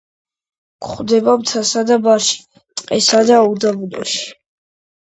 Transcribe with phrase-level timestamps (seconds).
[0.85, 2.41] გვხვდება მთასა და ბარში,
[2.83, 4.29] ტყესა და უდაბნოში.